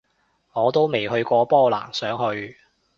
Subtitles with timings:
[0.53, 2.57] 我都未去過波蘭，想去